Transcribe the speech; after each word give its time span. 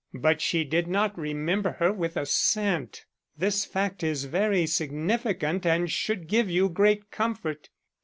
But 0.15 0.41
she 0.41 0.63
did 0.63 0.87
not 0.87 1.15
remember 1.15 1.73
her 1.73 1.93
with 1.93 2.17
a 2.17 2.25
cent. 2.25 3.05
This 3.37 3.65
fact 3.65 4.01
is 4.01 4.25
very 4.25 4.65
significant 4.65 5.63
and 5.63 5.91
should 5.91 6.25
give 6.27 6.49
you 6.49 6.69
great 6.69 7.11
comfort." 7.11 7.69